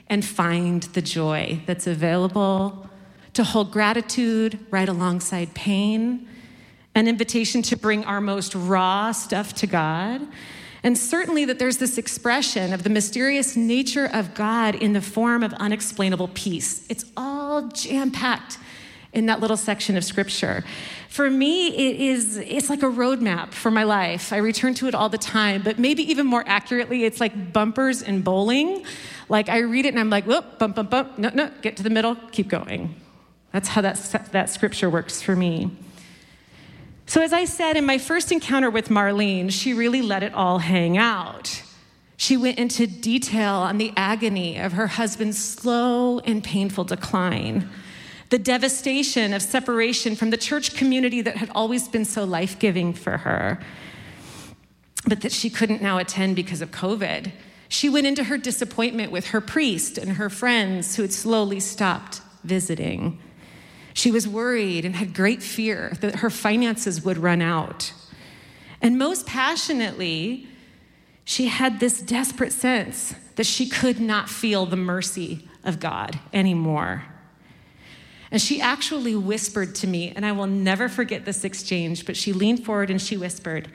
and 0.08 0.24
find 0.24 0.84
the 0.84 1.02
joy 1.02 1.62
that's 1.66 1.88
available, 1.88 2.90
to 3.34 3.44
hold 3.44 3.72
gratitude 3.72 4.60
right 4.70 4.88
alongside 4.88 5.54
pain, 5.54 6.28
an 6.96 7.08
invitation 7.08 7.62
to 7.64 7.76
bring 7.76 8.04
our 8.06 8.22
most 8.22 8.54
raw 8.54 9.12
stuff 9.12 9.54
to 9.56 9.68
God. 9.68 10.22
And 10.84 10.98
certainly 10.98 11.46
that 11.46 11.60
there's 11.60 11.78
this 11.78 11.98
expression 11.98 12.74
of 12.74 12.84
the 12.84 12.90
mysterious 12.90 13.56
nature 13.56 14.06
of 14.06 14.34
God 14.36 14.76
in 14.76 14.94
the 14.94 15.02
form 15.02 15.42
of 15.42 15.54
unexplainable 15.54 16.30
peace. 16.34 16.86
It's 16.90 17.06
all 17.16 17.70
jam 17.70 18.12
packed 18.12 18.58
in 19.14 19.28
that 19.28 19.40
little 19.40 19.58
section 19.58 19.96
of 19.96 20.04
scripture. 20.04 20.64
For 21.08 21.30
me, 21.30 21.68
it 21.68 22.00
is 22.02 22.38
it's 22.38 22.70
like 22.70 22.82
a 22.84 22.88
roadmap 22.88 23.52
for 23.54 23.72
my 23.72 23.84
life. 23.84 24.34
I 24.34 24.38
return 24.38 24.74
to 24.76 24.88
it 24.88 24.96
all 24.96 25.10
the 25.10 25.18
time, 25.18 25.62
but 25.62 25.80
maybe 25.80 26.04
even 26.10 26.26
more 26.26 26.44
accurately, 26.48 27.06
it's 27.06 27.20
like 27.20 27.54
bumpers 27.54 28.02
in 28.02 28.22
bowling. 28.22 28.84
Like 29.30 29.50
I 29.50 29.60
read 29.60 29.86
it 29.86 29.90
and 29.90 30.00
I'm 30.00 30.10
like, 30.10 30.26
whoop, 30.26 30.60
bump, 30.60 30.76
bump, 30.76 30.90
bump, 30.90 31.18
no, 31.18 31.30
no, 31.34 31.52
get 31.62 31.78
to 31.78 31.84
the 31.84 31.90
middle, 31.90 32.16
keep 32.32 32.50
going. 32.50 32.96
That's 33.52 33.70
how 33.70 33.82
that, 33.82 34.30
that 34.32 34.50
scripture 34.50 34.90
works 34.90 35.22
for 35.22 35.36
me. 35.36 35.70
So, 37.06 37.22
as 37.22 37.34
I 37.34 37.46
said 37.46 37.78
in 37.78 37.86
my 37.86 38.00
first 38.00 38.32
encounter 38.32 38.70
with 38.70 38.90
Marlene, 38.90 39.52
she 39.52 39.74
really 39.74 40.02
let 40.02 40.24
it 40.24 40.34
all 40.34 40.60
hang 40.60 40.98
out. 40.98 41.62
She 42.18 42.38
went 42.38 42.58
into 42.58 42.88
detail 42.88 43.56
on 43.56 43.78
the 43.78 43.92
agony 43.96 44.58
of 44.58 44.74
her 44.74 44.88
husband's 44.88 45.38
slow 45.38 46.20
and 46.20 46.44
painful 46.44 46.86
decline 46.86 47.70
the 48.34 48.40
devastation 48.40 49.32
of 49.32 49.44
separation 49.44 50.16
from 50.16 50.32
the 50.32 50.38
church 50.38 50.76
community 50.76 51.22
that 51.22 51.38
had 51.38 51.52
always 51.54 51.88
been 51.88 52.04
so 52.04 52.24
life 52.24 52.58
giving 52.58 52.92
for 52.92 53.18
her, 53.18 53.60
but 55.06 55.22
that 55.22 55.32
she 55.32 55.52
couldn't 55.52 55.84
now 55.84 56.00
attend 56.00 56.36
because 56.36 56.60
of 56.60 56.72
COVID. 56.72 57.32
She 57.70 57.90
went 57.90 58.08
into 58.08 58.24
her 58.24 58.40
disappointment 58.40 59.12
with 59.12 59.28
her 59.28 59.40
priest 59.40 60.00
and 60.00 60.14
her 60.14 60.32
friends 60.32 60.96
who 60.96 61.04
had 61.04 61.14
slowly 61.14 61.60
stopped 61.60 62.22
visiting. 62.44 63.20
She 63.94 64.10
was 64.10 64.28
worried 64.28 64.84
and 64.84 64.96
had 64.96 65.14
great 65.14 65.44
fear 65.44 65.94
that 66.02 66.16
her 66.16 66.32
finances 66.32 67.06
would 67.06 67.20
run 67.20 67.40
out. 67.40 67.94
And 68.82 68.98
most 68.98 69.28
passionately, 69.28 70.48
she 71.24 71.50
had 71.50 71.80
this 71.80 72.02
desperate 72.02 72.52
sense 72.52 73.14
that 73.36 73.46
she 73.46 73.70
could 73.70 74.00
not 74.00 74.28
feel 74.28 74.66
the 74.66 74.76
mercy 74.76 75.48
of 75.64 75.80
God 75.80 76.20
anymore. 76.34 77.04
And 78.34 78.42
she 78.42 78.60
actually 78.60 79.16
whispered 79.16 79.76
to 79.76 79.88
me, 79.88 80.12
and 80.16 80.26
I 80.26 80.32
will 80.32 80.48
never 80.48 80.90
forget 80.90 81.24
this 81.24 81.44
exchange, 81.44 82.04
but 82.04 82.18
she 82.18 82.34
leaned 82.34 82.66
forward 82.66 82.90
and 82.90 83.00
she 83.00 83.16
whispered, 83.16 83.70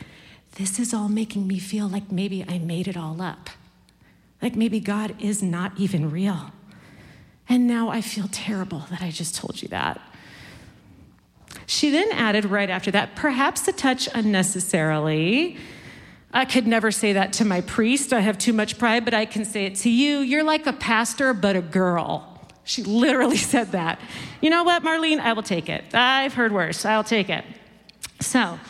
This 0.57 0.81
is 0.81 0.93
all 0.93 1.09
making 1.09 1.47
me 1.47 1.61
feel 1.61 1.87
like 1.87 2.11
maybe 2.11 2.45
I 2.47 2.59
made 2.59 2.89
it 2.89 2.97
all 2.97 3.23
up. 3.23 3.51
Like 4.43 4.57
maybe 4.57 4.81
God 4.81 5.15
is 5.21 5.45
not 5.45 5.79
even 5.79 6.11
real. 6.11 6.51
And 7.49 7.69
now 7.69 7.89
I 7.89 8.01
feel 8.01 8.27
terrible 8.33 8.85
that 8.91 9.01
I 9.01 9.13
just 9.13 9.37
told 9.37 9.63
you 9.63 9.69
that. 9.69 10.01
She 11.67 11.91
then 11.91 12.11
added 12.11 12.45
right 12.45 12.69
after 12.69 12.91
that, 12.91 13.15
perhaps 13.15 13.69
a 13.69 13.73
touch 13.73 14.09
unnecessarily. 14.13 15.57
I 16.33 16.45
could 16.45 16.67
never 16.67 16.91
say 16.91 17.13
that 17.13 17.33
to 17.35 17.45
my 17.45 17.61
priest. 17.61 18.13
I 18.13 18.21
have 18.21 18.39
too 18.39 18.53
much 18.53 18.77
pride, 18.77 19.05
but 19.05 19.15
I 19.15 19.25
can 19.25 19.45
say 19.45 19.67
it 19.67 19.77
to 19.77 19.89
you. 19.89 20.19
You're 20.19 20.43
like 20.43 20.67
a 20.67 20.73
pastor, 20.73 21.33
but 21.33 21.55
a 21.55 21.63
girl. 21.63 22.28
She 22.69 22.83
literally 22.83 23.37
said 23.55 23.73
that. 23.73 23.99
You 24.43 24.51
know 24.51 24.63
what, 24.63 24.83
Marlene? 24.83 25.21
I 25.21 25.33
will 25.33 25.43
take 25.43 25.71
it. 25.71 25.95
I've 25.95 26.35
heard 26.35 26.53
worse. 26.53 26.85
I'll 26.85 27.03
take 27.03 27.31
it. 27.31 27.45
So, 28.21 28.61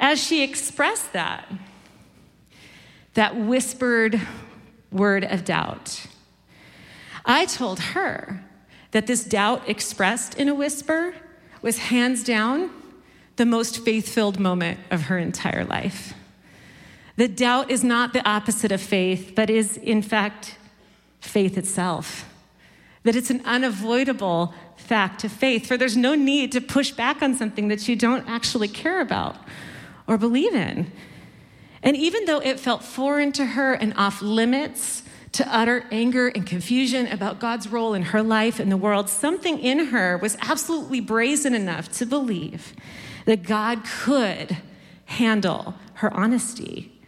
as 0.00 0.20
she 0.22 0.42
expressed 0.42 1.12
that, 1.12 1.48
that 3.14 3.36
whispered 3.36 4.20
word 4.90 5.24
of 5.24 5.44
doubt, 5.44 6.06
I 7.24 7.44
told 7.46 7.78
her 7.78 8.44
that 8.90 9.06
this 9.06 9.22
doubt 9.22 9.68
expressed 9.68 10.34
in 10.34 10.48
a 10.48 10.54
whisper 10.54 11.14
was 11.62 11.78
hands 11.78 12.24
down 12.24 12.70
the 13.36 13.46
most 13.46 13.84
faith 13.84 14.08
filled 14.08 14.40
moment 14.40 14.80
of 14.90 15.02
her 15.02 15.18
entire 15.18 15.64
life. 15.64 16.14
The 17.14 17.28
doubt 17.28 17.70
is 17.70 17.84
not 17.84 18.12
the 18.12 18.28
opposite 18.28 18.72
of 18.72 18.80
faith, 18.80 19.34
but 19.36 19.50
is, 19.50 19.76
in 19.76 20.02
fact, 20.02 20.56
faith 21.20 21.56
itself 21.56 22.26
that 23.02 23.16
it's 23.16 23.30
an 23.30 23.42
unavoidable 23.44 24.54
fact 24.76 25.24
of 25.24 25.32
faith, 25.32 25.66
for 25.66 25.76
there's 25.76 25.96
no 25.96 26.14
need 26.14 26.52
to 26.52 26.60
push 26.60 26.90
back 26.90 27.22
on 27.22 27.34
something 27.34 27.68
that 27.68 27.88
you 27.88 27.96
don't 27.96 28.28
actually 28.28 28.68
care 28.68 29.00
about 29.00 29.36
or 30.06 30.18
believe 30.18 30.54
in. 30.54 30.90
And 31.82 31.96
even 31.96 32.26
though 32.26 32.40
it 32.40 32.60
felt 32.60 32.84
foreign 32.84 33.32
to 33.32 33.46
her 33.46 33.72
and 33.72 33.94
off 33.96 34.20
limits 34.20 35.02
to 35.32 35.56
utter 35.56 35.86
anger 35.90 36.28
and 36.28 36.46
confusion 36.46 37.06
about 37.06 37.38
God's 37.38 37.68
role 37.68 37.94
in 37.94 38.02
her 38.02 38.22
life 38.22 38.58
and 38.60 38.70
the 38.70 38.76
world, 38.76 39.08
something 39.08 39.58
in 39.58 39.86
her 39.86 40.18
was 40.18 40.36
absolutely 40.40 41.00
brazen 41.00 41.54
enough 41.54 41.90
to 41.92 42.06
believe 42.06 42.74
that 43.24 43.44
God 43.44 43.84
could 43.84 44.58
handle 45.06 45.74
her 45.94 46.12
honesty. 46.12 47.00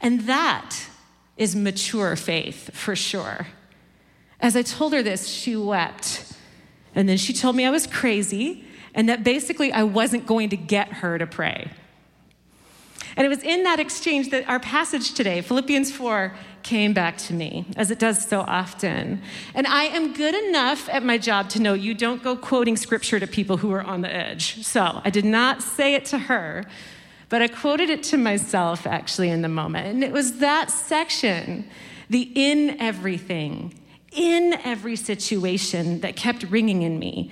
And 0.00 0.22
that 0.22 0.86
is 1.36 1.54
mature 1.54 2.16
faith 2.16 2.70
for 2.74 2.96
sure. 2.96 3.46
As 4.42 4.56
I 4.56 4.62
told 4.62 4.92
her 4.92 5.02
this, 5.02 5.28
she 5.28 5.56
wept. 5.56 6.34
And 6.94 7.08
then 7.08 7.16
she 7.16 7.32
told 7.32 7.56
me 7.56 7.64
I 7.64 7.70
was 7.70 7.86
crazy 7.86 8.64
and 8.94 9.08
that 9.08 9.24
basically 9.24 9.72
I 9.72 9.84
wasn't 9.84 10.26
going 10.26 10.50
to 10.50 10.56
get 10.56 10.88
her 10.94 11.16
to 11.16 11.26
pray. 11.26 11.70
And 13.16 13.26
it 13.26 13.28
was 13.28 13.42
in 13.42 13.62
that 13.64 13.78
exchange 13.78 14.30
that 14.30 14.48
our 14.48 14.58
passage 14.58 15.12
today, 15.12 15.42
Philippians 15.42 15.92
4, 15.92 16.34
came 16.62 16.94
back 16.94 17.18
to 17.18 17.34
me, 17.34 17.66
as 17.76 17.90
it 17.90 17.98
does 17.98 18.26
so 18.26 18.40
often. 18.40 19.20
And 19.54 19.66
I 19.66 19.84
am 19.84 20.14
good 20.14 20.34
enough 20.34 20.88
at 20.88 21.02
my 21.02 21.18
job 21.18 21.50
to 21.50 21.60
know 21.60 21.74
you 21.74 21.94
don't 21.94 22.22
go 22.22 22.36
quoting 22.36 22.76
scripture 22.76 23.20
to 23.20 23.26
people 23.26 23.58
who 23.58 23.72
are 23.72 23.82
on 23.82 24.00
the 24.00 24.14
edge. 24.14 24.64
So 24.64 25.02
I 25.04 25.10
did 25.10 25.24
not 25.24 25.62
say 25.62 25.94
it 25.94 26.04
to 26.06 26.18
her, 26.18 26.64
but 27.28 27.42
I 27.42 27.48
quoted 27.48 27.90
it 27.90 28.02
to 28.04 28.16
myself 28.16 28.86
actually 28.86 29.28
in 29.28 29.42
the 29.42 29.48
moment. 29.48 29.88
And 29.88 30.04
it 30.04 30.12
was 30.12 30.38
that 30.38 30.70
section, 30.70 31.68
the 32.08 32.30
in 32.34 32.80
everything, 32.80 33.74
in 34.12 34.54
every 34.64 34.96
situation 34.96 36.00
that 36.00 36.16
kept 36.16 36.42
ringing 36.44 36.82
in 36.82 36.98
me, 36.98 37.30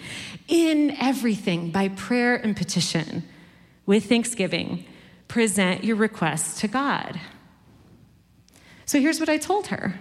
in 0.49 0.97
everything 1.01 1.71
by 1.71 1.89
prayer 1.89 2.37
and 2.37 2.57
petition, 2.57 3.23
with 3.87 4.09
thanksgiving, 4.09 4.85
present 5.29 5.85
your 5.85 5.97
requests 5.97 6.61
to 6.61 6.69
God. 6.69 7.21
So 8.87 9.01
here's 9.01 9.21
what 9.21 9.29
I 9.29 9.39
told 9.39 9.69
her 9.69 9.99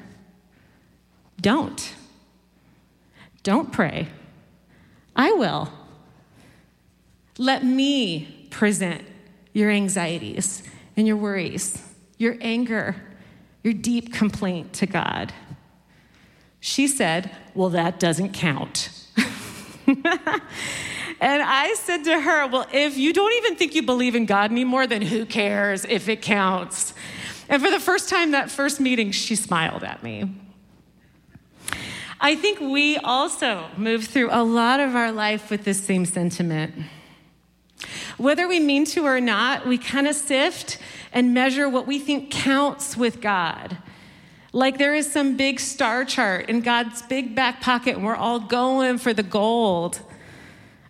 don't. 1.40 1.96
Don't 3.44 3.72
pray. 3.72 4.08
I 5.16 5.32
will. 5.32 5.72
Let 7.38 7.64
me 7.64 8.48
present 8.50 9.04
your 9.54 9.70
anxieties 9.70 10.64
and 10.98 11.08
your 11.08 11.16
worries, 11.16 11.82
your 12.18 12.36
anger, 12.42 12.96
your 13.64 13.74
deep 13.74 14.14
complaint 14.14 14.74
to 14.74 14.86
God. 14.86 15.34
She 16.60 16.88
said, 16.88 17.32
Well, 17.54 17.70
that 17.70 18.00
doesn't 18.00 18.34
count. 18.34 18.90
and 19.88 20.04
I 21.22 21.74
said 21.78 22.04
to 22.04 22.20
her, 22.20 22.48
Well, 22.48 22.68
if 22.72 22.98
you 22.98 23.14
don't 23.14 23.34
even 23.38 23.56
think 23.56 23.76
you 23.76 23.84
believe 23.84 24.16
in 24.16 24.26
God 24.26 24.52
anymore, 24.52 24.88
then 24.88 25.02
who 25.02 25.26
cares 25.26 25.86
if 25.86 26.10
it 26.10 26.22
counts? 26.22 26.94
And 27.48 27.62
for 27.62 27.72
the 27.72 27.80
first 27.80 28.10
time 28.10 28.32
that 28.32 28.52
first 28.52 28.80
meeting, 28.80 29.12
she 29.12 29.36
smiled 29.36 29.84
at 29.84 30.04
me. 30.04 30.30
I 32.22 32.36
think 32.36 32.60
we 32.60 32.98
also 32.98 33.68
move 33.78 34.06
through 34.06 34.30
a 34.32 34.44
lot 34.44 34.82
of 34.82 34.94
our 34.94 35.12
life 35.12 35.50
with 35.50 35.64
this 35.64 35.82
same 35.82 36.06
sentiment. 36.06 36.76
Whether 38.18 38.48
we 38.48 38.60
mean 38.60 38.84
to 38.88 39.06
or 39.06 39.22
not, 39.22 39.66
we 39.66 39.78
kind 39.78 40.06
of 40.06 40.16
sift 40.16 40.78
and 41.14 41.34
measure 41.34 41.70
what 41.70 41.88
we 41.88 41.98
think 41.98 42.30
counts 42.30 42.98
with 42.98 43.22
God. 43.22 43.78
Like 44.52 44.78
there 44.78 44.96
is 44.96 45.12
some 45.12 45.38
big 45.38 45.60
star 45.60 46.06
chart 46.06 46.50
in 46.50 46.62
God's 46.62 47.02
big 47.04 47.36
back 47.36 47.62
pocket, 47.62 47.96
and 47.96 48.06
we're 48.06 48.16
all 48.16 48.40
going 48.40 48.98
for 48.98 49.14
the 49.14 49.24
gold. 49.24 50.02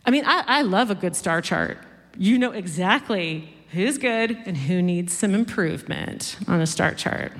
I 0.05 0.11
mean, 0.11 0.23
I, 0.25 0.43
I 0.47 0.61
love 0.61 0.89
a 0.89 0.95
good 0.95 1.15
star 1.15 1.41
chart. 1.41 1.77
You 2.17 2.37
know 2.37 2.51
exactly 2.51 3.53
who's 3.71 3.97
good 3.97 4.31
and 4.45 4.57
who 4.57 4.81
needs 4.81 5.13
some 5.13 5.35
improvement 5.35 6.37
on 6.47 6.61
a 6.61 6.67
star 6.67 6.93
chart. 6.93 7.33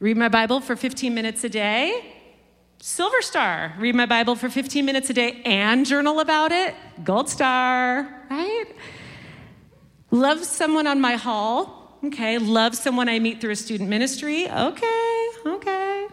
Read 0.00 0.16
my 0.16 0.28
Bible 0.28 0.60
for 0.60 0.76
15 0.76 1.14
minutes 1.14 1.44
a 1.44 1.48
day. 1.48 2.14
Silver 2.78 3.22
star. 3.22 3.74
Read 3.78 3.94
my 3.94 4.06
Bible 4.06 4.36
for 4.36 4.50
15 4.50 4.84
minutes 4.84 5.08
a 5.08 5.14
day 5.14 5.40
and 5.44 5.86
journal 5.86 6.20
about 6.20 6.52
it. 6.52 6.74
Gold 7.04 7.28
star, 7.28 8.24
right? 8.30 8.64
Love 10.10 10.44
someone 10.44 10.86
on 10.86 11.00
my 11.00 11.14
hall. 11.14 11.75
Okay. 12.06 12.38
Love 12.38 12.76
someone 12.76 13.08
I 13.08 13.18
meet 13.18 13.40
through 13.40 13.50
a 13.50 13.56
student 13.56 13.90
ministry. 13.90 14.48
Okay. 14.48 15.28
Okay. 15.44 16.06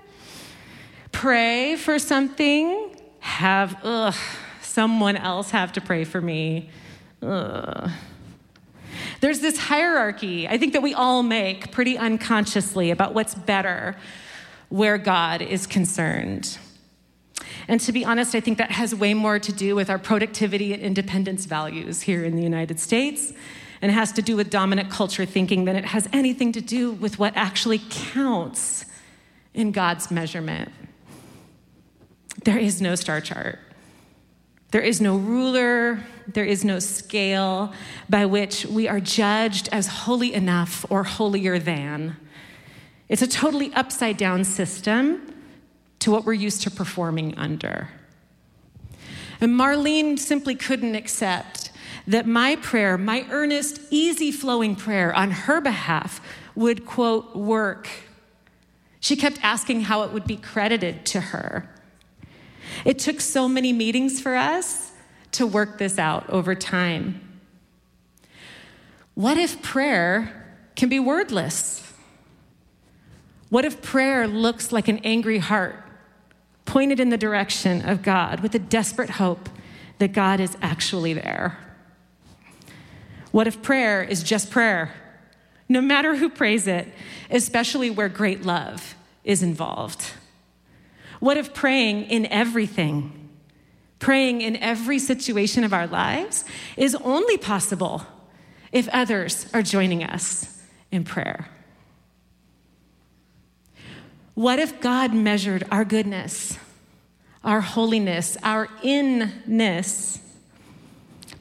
Pray 1.11 1.75
for 1.75 1.99
something. 1.99 2.95
Have, 3.19 3.77
ugh, 3.83 4.15
someone 4.61 5.15
else 5.15 5.51
have 5.51 5.71
to 5.73 5.81
pray 5.81 6.03
for 6.03 6.19
me. 6.19 6.69
Ugh. 7.21 7.91
There's 9.21 9.39
this 9.39 9.57
hierarchy, 9.57 10.47
I 10.47 10.57
think, 10.57 10.73
that 10.73 10.81
we 10.81 10.93
all 10.95 11.21
make 11.21 11.71
pretty 11.71 11.97
unconsciously 11.97 12.89
about 12.89 13.13
what's 13.13 13.35
better 13.35 13.95
where 14.69 14.97
God 14.97 15.41
is 15.43 15.67
concerned. 15.67 16.57
And 17.67 17.79
to 17.81 17.91
be 17.91 18.03
honest, 18.03 18.33
I 18.33 18.39
think 18.39 18.57
that 18.57 18.71
has 18.71 18.95
way 18.95 19.13
more 19.13 19.37
to 19.37 19.53
do 19.53 19.75
with 19.75 19.89
our 19.91 19.99
productivity 19.99 20.73
and 20.73 20.81
independence 20.81 21.45
values 21.45 22.01
here 22.01 22.25
in 22.25 22.35
the 22.35 22.41
United 22.43 22.79
States 22.79 23.31
and 23.83 23.91
has 23.91 24.13
to 24.13 24.21
do 24.21 24.37
with 24.37 24.49
dominant 24.49 24.89
culture 24.89 25.25
thinking 25.25 25.65
than 25.65 25.75
it 25.75 25.83
has 25.83 26.07
anything 26.13 26.53
to 26.53 26.61
do 26.61 26.93
with 26.93 27.19
what 27.19 27.35
actually 27.35 27.81
counts 27.89 28.85
in 29.53 29.73
God's 29.73 30.09
measurement. 30.09 30.71
There 32.45 32.57
is 32.57 32.81
no 32.81 32.95
star 32.95 33.19
chart. 33.19 33.59
There 34.71 34.79
is 34.81 35.01
no 35.01 35.17
ruler, 35.17 36.01
there 36.29 36.45
is 36.45 36.63
no 36.63 36.79
scale 36.79 37.73
by 38.09 38.25
which 38.25 38.65
we 38.65 38.87
are 38.87 39.01
judged 39.01 39.67
as 39.73 39.87
holy 39.87 40.33
enough 40.33 40.85
or 40.89 41.03
holier 41.03 41.59
than. 41.59 42.15
It's 43.09 43.21
a 43.21 43.27
totally 43.27 43.73
upside 43.73 44.15
down 44.15 44.45
system 44.45 45.35
to 45.99 46.09
what 46.09 46.23
we're 46.23 46.31
used 46.31 46.61
to 46.61 46.71
performing 46.71 47.37
under. 47.37 47.89
And 49.41 49.59
Marlene 49.59 50.17
simply 50.17 50.55
couldn't 50.55 50.95
accept 50.95 51.62
that 52.07 52.27
my 52.27 52.55
prayer, 52.57 52.97
my 52.97 53.25
earnest, 53.29 53.79
easy 53.89 54.31
flowing 54.31 54.75
prayer 54.75 55.13
on 55.15 55.31
her 55.31 55.61
behalf, 55.61 56.21
would, 56.55 56.85
quote, 56.85 57.35
work. 57.35 57.87
She 58.99 59.15
kept 59.15 59.43
asking 59.43 59.81
how 59.81 60.03
it 60.03 60.11
would 60.11 60.25
be 60.25 60.37
credited 60.37 61.05
to 61.07 61.19
her. 61.19 61.69
It 62.85 62.99
took 62.99 63.21
so 63.21 63.47
many 63.47 63.73
meetings 63.73 64.19
for 64.19 64.35
us 64.35 64.91
to 65.33 65.47
work 65.47 65.77
this 65.77 65.97
out 65.97 66.29
over 66.29 66.55
time. 66.55 67.19
What 69.15 69.37
if 69.37 69.61
prayer 69.61 70.57
can 70.75 70.89
be 70.89 70.99
wordless? 70.99 71.83
What 73.49 73.65
if 73.65 73.81
prayer 73.81 74.27
looks 74.27 74.71
like 74.71 74.87
an 74.87 74.99
angry 75.03 75.37
heart 75.37 75.75
pointed 76.65 76.99
in 76.99 77.09
the 77.09 77.17
direction 77.17 77.87
of 77.87 78.01
God 78.01 78.39
with 78.39 78.55
a 78.55 78.59
desperate 78.59 79.11
hope 79.11 79.49
that 79.99 80.13
God 80.13 80.39
is 80.39 80.57
actually 80.61 81.13
there? 81.13 81.59
What 83.33 83.47
if 83.47 83.63
prayer 83.63 84.03
is 84.03 84.21
just 84.21 84.51
prayer? 84.51 84.93
No 85.67 85.81
matter 85.81 86.15
who 86.15 86.29
prays 86.29 86.67
it, 86.67 86.87
especially 87.31 87.89
where 87.89 88.07
great 88.07 88.43
love 88.43 88.93
is 89.23 89.41
involved. 89.41 90.11
What 91.19 91.35
if 91.37 91.51
praying 91.51 92.03
in 92.11 92.27
everything, 92.27 93.29
praying 93.97 94.41
in 94.41 94.55
every 94.57 94.99
situation 94.99 95.63
of 95.63 95.73
our 95.73 95.87
lives, 95.87 96.45
is 96.77 96.93
only 96.93 97.39
possible 97.39 98.05
if 98.71 98.87
others 98.89 99.47
are 99.51 99.63
joining 99.63 100.03
us 100.03 100.61
in 100.91 101.03
prayer? 101.03 101.47
What 104.35 104.59
if 104.59 104.79
God 104.79 105.11
measured 105.11 105.65
our 105.71 105.85
goodness, 105.85 106.59
our 107.43 107.61
holiness, 107.61 108.37
our 108.43 108.69
inness 108.83 110.19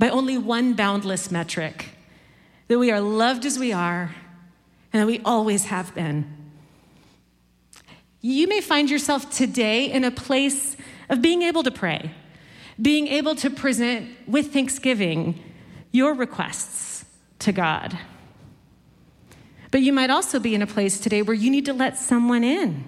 by 0.02 0.09
only 0.09 0.37
one 0.37 0.75
boundless 0.75 1.30
metric 1.30 1.91
that 2.67 2.76
we 2.76 2.91
are 2.91 3.00
loved 3.00 3.47
as 3.47 3.56
we 3.56 3.73
are 3.73 4.12
and 4.93 5.00
that 5.00 5.06
we 5.06 5.21
always 5.25 5.67
have 5.67 5.95
been? 5.95 6.28
You 8.21 8.49
may 8.49 8.60
find 8.60 8.91
yourself 8.91 9.30
today 9.30 9.93
in 9.93 10.02
a 10.02 10.10
place 10.10 10.76
of 11.08 11.23
being 11.23 11.43
able 11.43 11.62
to 11.62 11.71
pray, 11.71 12.10
being 12.80 13.06
able 13.06 13.36
to 13.36 13.49
present 13.49 14.10
with 14.26 14.52
thanksgiving 14.52 15.41
your 15.93 16.15
requests 16.15 17.04
to 17.38 17.52
God. 17.52 17.97
But 19.71 19.82
you 19.82 19.93
might 19.93 20.10
also 20.10 20.41
be 20.41 20.56
in 20.56 20.62
a 20.62 20.67
place 20.67 20.99
today 20.99 21.23
where 21.23 21.36
you 21.36 21.49
need 21.49 21.67
to 21.67 21.73
let 21.73 21.97
someone 21.97 22.43
in 22.43 22.82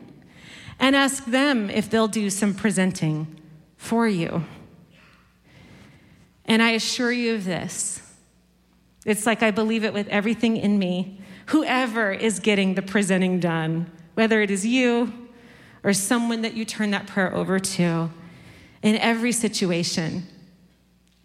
and 0.80 0.96
ask 0.96 1.26
them 1.26 1.70
if 1.70 1.88
they'll 1.88 2.08
do 2.08 2.28
some 2.28 2.54
presenting 2.54 3.40
for 3.76 4.08
you. 4.08 4.42
And 6.46 6.62
I 6.62 6.70
assure 6.70 7.12
you 7.12 7.34
of 7.34 7.44
this 7.44 8.00
it's 9.04 9.26
like 9.26 9.42
I 9.42 9.50
believe 9.50 9.84
it 9.84 9.92
with 9.92 10.08
everything 10.08 10.56
in 10.56 10.78
me. 10.78 11.20
Whoever 11.46 12.12
is 12.12 12.40
getting 12.40 12.74
the 12.74 12.82
presenting 12.82 13.38
done, 13.38 13.90
whether 14.14 14.40
it 14.40 14.50
is 14.50 14.64
you 14.64 15.12
or 15.82 15.92
someone 15.92 16.42
that 16.42 16.54
you 16.54 16.64
turn 16.64 16.90
that 16.92 17.06
prayer 17.06 17.34
over 17.34 17.58
to 17.58 18.10
in 18.82 18.96
every 18.96 19.32
situation, 19.32 20.26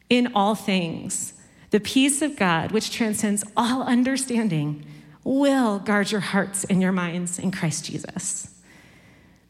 in 0.09 0.33
all 0.35 0.55
things. 0.55 1.33
The 1.69 1.79
peace 1.79 2.21
of 2.21 2.35
God, 2.35 2.71
which 2.71 2.91
transcends 2.91 3.43
all 3.55 3.83
understanding, 3.83 4.85
will 5.23 5.79
guard 5.79 6.11
your 6.11 6.21
hearts 6.21 6.65
and 6.65 6.81
your 6.81 6.91
minds 6.91 7.39
in 7.39 7.51
Christ 7.51 7.85
Jesus. 7.85 8.59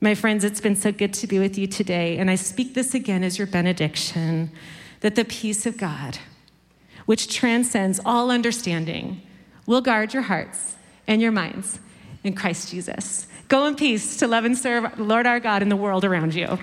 My 0.01 0.15
friends, 0.15 0.43
it's 0.43 0.61
been 0.61 0.75
so 0.75 0.91
good 0.91 1.13
to 1.15 1.27
be 1.27 1.39
with 1.39 1.57
you 1.57 1.65
today, 1.67 2.17
and 2.17 2.29
I 2.29 2.35
speak 2.35 2.73
this 2.73 2.93
again 2.93 3.23
as 3.23 3.37
your 3.37 3.47
benediction 3.47 4.51
that 5.01 5.15
the 5.15 5.25
peace 5.25 5.65
of 5.65 5.77
God, 5.77 6.19
which 7.05 7.33
transcends 7.33 7.99
all 8.05 8.31
understanding, 8.31 9.21
will 9.65 9.81
guard 9.81 10.13
your 10.13 10.23
hearts 10.23 10.75
and 11.07 11.21
your 11.21 11.31
minds 11.31 11.79
in 12.23 12.33
Christ 12.33 12.69
Jesus. 12.69 13.27
Go 13.47 13.65
in 13.65 13.75
peace 13.75 14.17
to 14.17 14.27
love 14.27 14.45
and 14.45 14.57
serve 14.57 14.99
Lord 14.99 15.25
our 15.25 15.39
God 15.39 15.61
and 15.61 15.71
the 15.71 15.75
world 15.75 16.05
around 16.05 16.35
you. 16.35 16.59